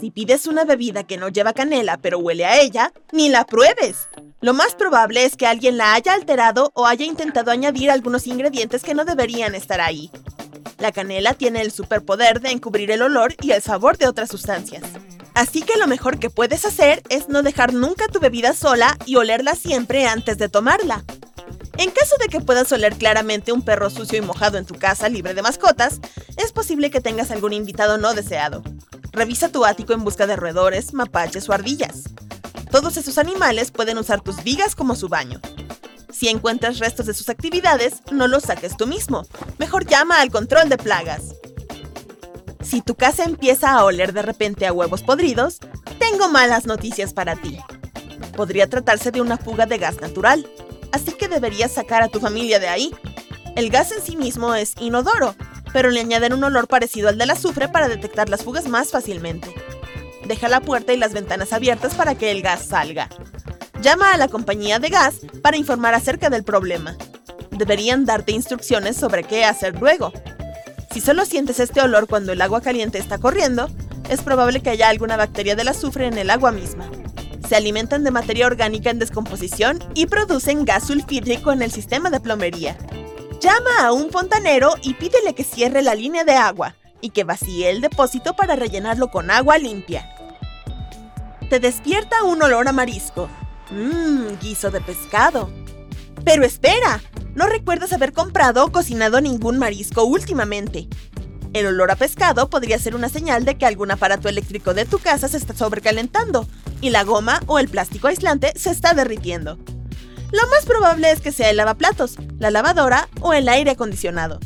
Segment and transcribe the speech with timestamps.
[0.00, 4.06] Si pides una bebida que no lleva canela pero huele a ella, ni la pruebes.
[4.40, 8.84] Lo más probable es que alguien la haya alterado o haya intentado añadir algunos ingredientes
[8.84, 10.12] que no deberían estar ahí.
[10.78, 14.84] La canela tiene el superpoder de encubrir el olor y el sabor de otras sustancias.
[15.34, 19.16] Así que lo mejor que puedes hacer es no dejar nunca tu bebida sola y
[19.16, 21.04] olerla siempre antes de tomarla.
[21.76, 25.08] En caso de que puedas oler claramente un perro sucio y mojado en tu casa
[25.08, 26.00] libre de mascotas,
[26.36, 28.62] es posible que tengas algún invitado no deseado.
[29.18, 32.04] Revisa tu ático en busca de roedores, mapaches o ardillas.
[32.70, 35.40] Todos esos animales pueden usar tus vigas como su baño.
[36.12, 39.26] Si encuentras restos de sus actividades, no los saques tú mismo.
[39.58, 41.34] Mejor llama al control de plagas.
[42.62, 45.58] Si tu casa empieza a oler de repente a huevos podridos,
[45.98, 47.58] tengo malas noticias para ti.
[48.36, 50.48] Podría tratarse de una fuga de gas natural,
[50.92, 52.94] así que deberías sacar a tu familia de ahí.
[53.56, 55.34] El gas en sí mismo es inodoro,
[55.72, 59.52] pero le añaden un olor parecido al del azufre para detectar las fugas más fácilmente.
[60.26, 63.08] Deja la puerta y las ventanas abiertas para que el gas salga.
[63.80, 66.96] Llama a la compañía de gas para informar acerca del problema.
[67.50, 70.12] Deberían darte instrucciones sobre qué hacer luego.
[70.92, 73.68] Si solo sientes este olor cuando el agua caliente está corriendo,
[74.08, 76.90] es probable que haya alguna bacteria del azufre en el agua misma.
[77.48, 82.20] Se alimentan de materia orgánica en descomposición y producen gas sulfídrico en el sistema de
[82.20, 82.76] plomería.
[83.40, 87.70] Llama a un fontanero y pídele que cierre la línea de agua y que vacíe
[87.70, 90.08] el depósito para rellenarlo con agua limpia.
[91.48, 93.28] Te despierta un olor a marisco.
[93.70, 95.50] Mmm, guiso de pescado.
[96.24, 97.00] Pero espera,
[97.36, 100.88] no recuerdas haber comprado o cocinado ningún marisco últimamente.
[101.52, 104.98] El olor a pescado podría ser una señal de que algún aparato eléctrico de tu
[104.98, 106.48] casa se está sobrecalentando
[106.80, 109.58] y la goma o el plástico aislante se está derritiendo.
[110.30, 114.38] Lo más probable es que sea el lavaplatos, la lavadora o el aire acondicionado.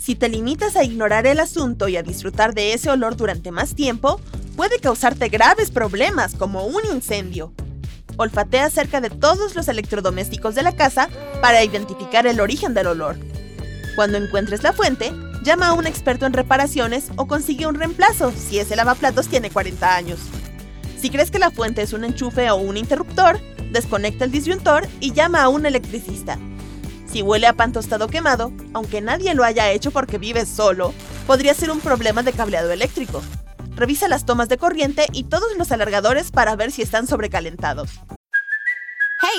[0.00, 3.74] Si te limitas a ignorar el asunto y a disfrutar de ese olor durante más
[3.74, 4.18] tiempo,
[4.56, 7.52] puede causarte graves problemas como un incendio.
[8.16, 11.10] Olfatea cerca de todos los electrodomésticos de la casa
[11.42, 13.16] para identificar el origen del olor.
[13.96, 18.58] Cuando encuentres la fuente, llama a un experto en reparaciones o consigue un reemplazo si
[18.58, 20.18] ese lavaplatos tiene 40 años.
[20.98, 23.38] Si crees que la fuente es un enchufe o un interruptor,
[23.70, 26.38] desconecta el disyuntor y llama a un electricista.
[27.06, 30.94] Si huele a pan tostado quemado, aunque nadie lo haya hecho porque vives solo,
[31.26, 33.22] podría ser un problema de cableado eléctrico.
[33.74, 38.00] Revisa las tomas de corriente y todos los alargadores para ver si están sobrecalentados.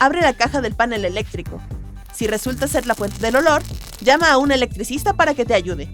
[0.00, 1.60] Abre la caja del panel eléctrico.
[2.14, 3.62] Si resulta ser la fuente del olor,
[4.00, 5.88] llama a un electricista para que te ayude.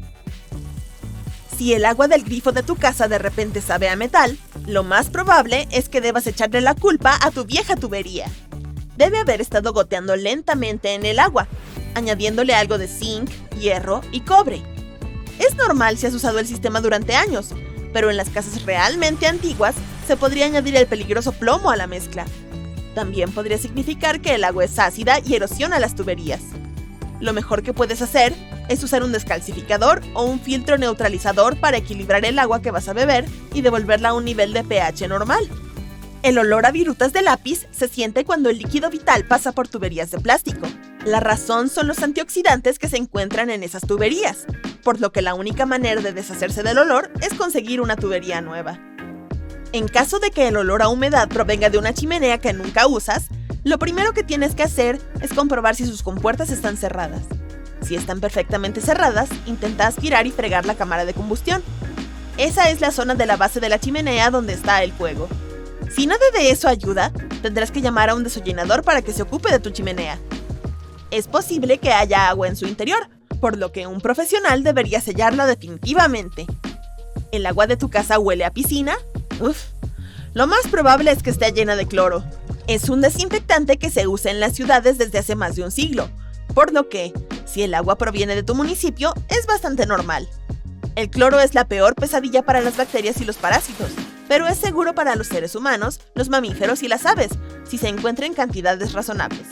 [1.58, 5.10] Si el agua del grifo de tu casa de repente sabe a metal, lo más
[5.10, 8.30] probable es que debas echarle la culpa a tu vieja tubería.
[8.96, 11.48] Debe haber estado goteando lentamente en el agua,
[11.96, 13.28] añadiéndole algo de zinc,
[13.58, 14.62] hierro y cobre.
[15.40, 17.48] Es normal si has usado el sistema durante años,
[17.92, 19.74] pero en las casas realmente antiguas
[20.06, 22.24] se podría añadir el peligroso plomo a la mezcla.
[22.96, 26.40] También podría significar que el agua es ácida y erosiona las tuberías.
[27.20, 28.32] Lo mejor que puedes hacer
[28.70, 32.94] es usar un descalcificador o un filtro neutralizador para equilibrar el agua que vas a
[32.94, 35.46] beber y devolverla a un nivel de pH normal.
[36.22, 40.10] El olor a virutas de lápiz se siente cuando el líquido vital pasa por tuberías
[40.10, 40.66] de plástico.
[41.04, 44.46] La razón son los antioxidantes que se encuentran en esas tuberías,
[44.82, 48.80] por lo que la única manera de deshacerse del olor es conseguir una tubería nueva.
[49.72, 53.26] En caso de que el olor a humedad provenga de una chimenea que nunca usas,
[53.64, 57.22] lo primero que tienes que hacer es comprobar si sus compuertas están cerradas.
[57.82, 61.62] Si están perfectamente cerradas, intenta aspirar y fregar la cámara de combustión.
[62.36, 65.28] Esa es la zona de la base de la chimenea donde está el fuego.
[65.94, 67.12] Si nada de eso ayuda,
[67.42, 70.18] tendrás que llamar a un desollinador para que se ocupe de tu chimenea.
[71.10, 73.08] Es posible que haya agua en su interior,
[73.40, 76.46] por lo que un profesional debería sellarla definitivamente.
[77.32, 78.96] ¿El agua de tu casa huele a piscina?
[79.40, 79.64] Uf.
[80.34, 82.24] Lo más probable es que esté llena de cloro.
[82.66, 86.10] Es un desinfectante que se usa en las ciudades desde hace más de un siglo,
[86.54, 87.12] por lo que,
[87.44, 90.28] si el agua proviene de tu municipio, es bastante normal.
[90.94, 93.90] El cloro es la peor pesadilla para las bacterias y los parásitos,
[94.28, 97.30] pero es seguro para los seres humanos, los mamíferos y las aves,
[97.68, 99.46] si se encuentra en cantidades razonables.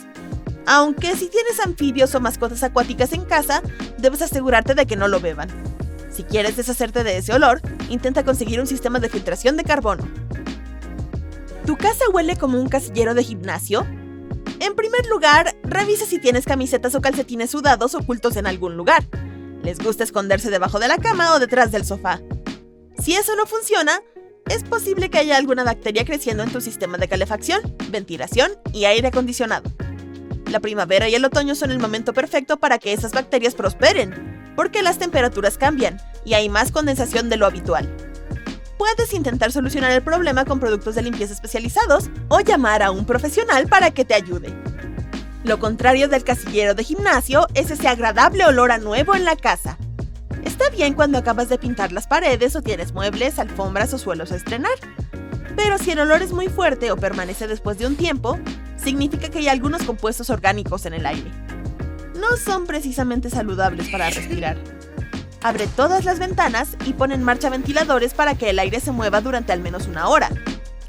[0.65, 3.61] Aunque si tienes anfibios o mascotas acuáticas en casa,
[3.97, 5.49] debes asegurarte de que no lo beban.
[6.15, 10.07] Si quieres deshacerte de ese olor, intenta conseguir un sistema de filtración de carbono.
[11.65, 13.85] ¿Tu casa huele como un casillero de gimnasio?
[14.61, 19.03] En primer lugar, revisa si tienes camisetas o calcetines sudados ocultos en algún lugar.
[19.61, 22.21] Les gusta esconderse debajo de la cama o detrás del sofá.
[22.97, 23.99] Si eso no funciona,
[24.47, 27.59] es posible que haya alguna bacteria creciendo en tu sistema de calefacción,
[27.89, 29.69] ventilación y aire acondicionado.
[30.49, 34.83] La primavera y el otoño son el momento perfecto para que esas bacterias prosperen, porque
[34.83, 37.89] las temperaturas cambian y hay más condensación de lo habitual.
[38.77, 43.67] Puedes intentar solucionar el problema con productos de limpieza especializados o llamar a un profesional
[43.67, 44.53] para que te ayude.
[45.43, 49.77] Lo contrario del casillero de gimnasio es ese agradable olor a nuevo en la casa.
[50.43, 54.35] Está bien cuando acabas de pintar las paredes o tienes muebles, alfombras o suelos a
[54.35, 54.73] estrenar.
[55.55, 58.39] Pero si el olor es muy fuerte o permanece después de un tiempo,
[58.75, 61.31] significa que hay algunos compuestos orgánicos en el aire.
[62.19, 64.57] No son precisamente saludables para respirar.
[65.43, 69.21] Abre todas las ventanas y pon en marcha ventiladores para que el aire se mueva
[69.21, 70.29] durante al menos una hora.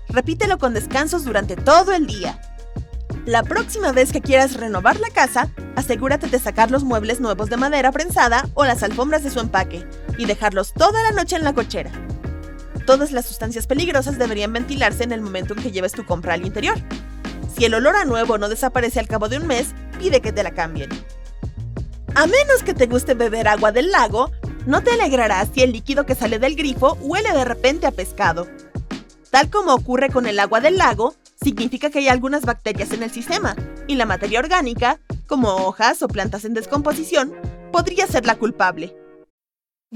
[0.08, 2.40] Repítelo con descansos durante todo el día.
[3.26, 7.56] La próxima vez que quieras renovar la casa, asegúrate de sacar los muebles nuevos de
[7.56, 9.84] madera prensada o las alfombras de su empaque
[10.16, 11.90] y dejarlos toda la noche en la cochera.
[12.86, 16.46] Todas las sustancias peligrosas deberían ventilarse en el momento en que lleves tu compra al
[16.46, 16.78] interior.
[17.58, 20.44] Si el olor a nuevo no desaparece al cabo de un mes, pide que te
[20.44, 20.90] la cambien.
[22.16, 24.30] A menos que te guste beber agua del lago,
[24.64, 28.48] no te alegrarás si el líquido que sale del grifo huele de repente a pescado.
[29.30, 33.10] Tal como ocurre con el agua del lago, significa que hay algunas bacterias en el
[33.10, 33.54] sistema,
[33.86, 37.34] y la materia orgánica, como hojas o plantas en descomposición,
[37.70, 38.96] podría ser la culpable.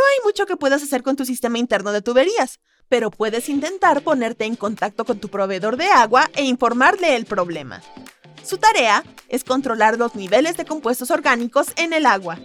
[0.00, 2.58] No hay mucho que puedas hacer con tu sistema interno de tuberías,
[2.88, 7.82] pero puedes intentar ponerte en contacto con tu proveedor de agua e informarle el problema.
[8.42, 12.38] Su tarea es controlar los niveles de compuestos orgánicos en el agua.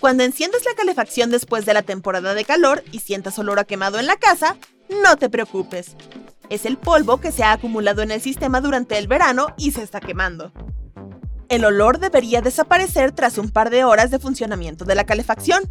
[0.00, 3.98] Cuando enciendas la calefacción después de la temporada de calor y sientas olor a quemado
[3.98, 4.56] en la casa,
[4.88, 5.96] no te preocupes.
[6.48, 9.82] Es el polvo que se ha acumulado en el sistema durante el verano y se
[9.82, 10.50] está quemando.
[11.50, 15.70] El olor debería desaparecer tras un par de horas de funcionamiento de la calefacción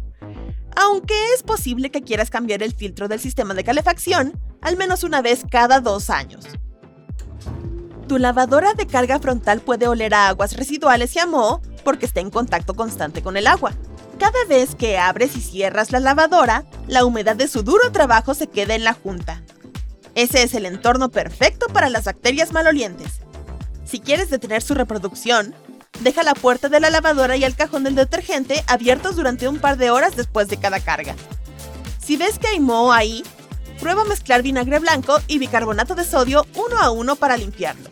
[0.84, 5.22] aunque es posible que quieras cambiar el filtro del sistema de calefacción al menos una
[5.22, 6.44] vez cada dos años.
[8.08, 12.20] Tu lavadora de carga frontal puede oler a aguas residuales y a moho porque está
[12.20, 13.72] en contacto constante con el agua.
[14.18, 18.46] Cada vez que abres y cierras la lavadora, la humedad de su duro trabajo se
[18.46, 19.42] queda en la junta.
[20.14, 23.20] Ese es el entorno perfecto para las bacterias malolientes.
[23.84, 25.54] Si quieres detener su reproducción,
[26.04, 29.78] Deja la puerta de la lavadora y el cajón del detergente abiertos durante un par
[29.78, 31.16] de horas después de cada carga.
[31.98, 33.24] Si ves que hay moho ahí,
[33.80, 37.88] prueba mezclar vinagre blanco y bicarbonato de sodio uno a uno para limpiarlo.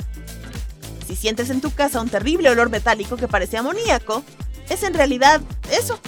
[1.07, 4.23] Si sientes en tu casa un terrible olor metálico que parece amoníaco,
[4.69, 5.41] es en realidad
[5.71, 5.99] eso.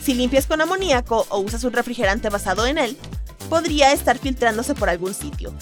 [0.00, 2.96] Si limpias con amoníaco o usas un refrigerante basado en él,
[3.50, 5.52] podría estar filtrándose por algún sitio.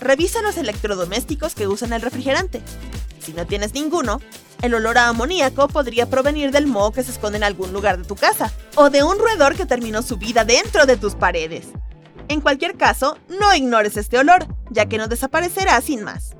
[0.00, 2.62] Revisa los electrodomésticos que usan el refrigerante.
[3.20, 4.20] Si no tienes ninguno,
[4.62, 8.04] el olor a amoníaco podría provenir del moho que se esconde en algún lugar de
[8.04, 11.68] tu casa, o de un roedor que terminó su vida dentro de tus paredes.
[12.28, 16.36] En cualquier caso, no ignores este olor, ya que no desaparecerá sin más.